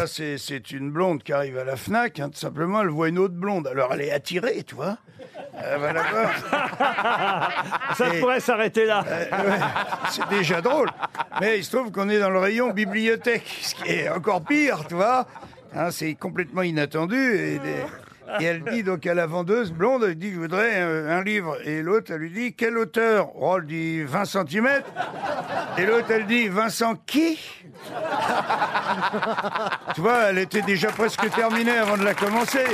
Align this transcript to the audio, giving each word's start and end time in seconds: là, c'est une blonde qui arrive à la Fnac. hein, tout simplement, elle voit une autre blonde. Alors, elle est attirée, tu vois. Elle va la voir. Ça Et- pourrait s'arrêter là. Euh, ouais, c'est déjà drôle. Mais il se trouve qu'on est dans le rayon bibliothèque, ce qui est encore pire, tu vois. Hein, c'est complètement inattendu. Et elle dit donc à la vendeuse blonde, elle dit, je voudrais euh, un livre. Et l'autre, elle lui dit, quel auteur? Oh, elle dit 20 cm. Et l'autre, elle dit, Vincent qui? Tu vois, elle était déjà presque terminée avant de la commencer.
là, 0.00 0.36
c'est 0.38 0.70
une 0.70 0.90
blonde 0.90 1.22
qui 1.22 1.32
arrive 1.32 1.58
à 1.58 1.64
la 1.64 1.76
Fnac. 1.76 2.18
hein, 2.20 2.28
tout 2.30 2.38
simplement, 2.38 2.80
elle 2.82 2.88
voit 2.88 3.08
une 3.08 3.18
autre 3.18 3.34
blonde. 3.34 3.66
Alors, 3.66 3.92
elle 3.92 4.02
est 4.02 4.12
attirée, 4.12 4.62
tu 4.64 4.74
vois. 4.74 4.98
Elle 5.62 5.80
va 5.80 5.92
la 5.92 6.02
voir. 6.02 7.94
Ça 7.96 8.14
Et- 8.14 8.20
pourrait 8.20 8.40
s'arrêter 8.40 8.86
là. 8.86 9.04
Euh, 9.06 9.24
ouais, 9.30 9.58
c'est 10.10 10.28
déjà 10.28 10.60
drôle. 10.60 10.88
Mais 11.40 11.58
il 11.58 11.64
se 11.64 11.76
trouve 11.76 11.90
qu'on 11.90 12.08
est 12.08 12.18
dans 12.18 12.30
le 12.30 12.38
rayon 12.38 12.70
bibliothèque, 12.70 13.46
ce 13.62 13.74
qui 13.74 13.90
est 13.90 14.08
encore 14.08 14.42
pire, 14.42 14.86
tu 14.88 14.94
vois. 14.94 15.26
Hein, 15.74 15.90
c'est 15.90 16.14
complètement 16.14 16.62
inattendu. 16.62 17.60
Et 18.40 18.44
elle 18.44 18.62
dit 18.62 18.84
donc 18.84 19.06
à 19.08 19.14
la 19.14 19.26
vendeuse 19.26 19.72
blonde, 19.72 20.04
elle 20.04 20.14
dit, 20.14 20.32
je 20.32 20.38
voudrais 20.38 20.80
euh, 20.82 21.18
un 21.18 21.22
livre. 21.24 21.56
Et 21.64 21.82
l'autre, 21.82 22.12
elle 22.12 22.20
lui 22.20 22.30
dit, 22.30 22.54
quel 22.54 22.78
auteur? 22.78 23.30
Oh, 23.34 23.56
elle 23.58 23.66
dit 23.66 24.02
20 24.04 24.24
cm. 24.24 24.68
Et 25.78 25.84
l'autre, 25.84 26.06
elle 26.10 26.26
dit, 26.26 26.46
Vincent 26.48 26.94
qui? 27.06 27.38
Tu 29.94 30.00
vois, 30.00 30.30
elle 30.30 30.38
était 30.38 30.62
déjà 30.62 30.90
presque 30.90 31.28
terminée 31.34 31.78
avant 31.78 31.96
de 31.96 32.04
la 32.04 32.14
commencer. 32.14 32.66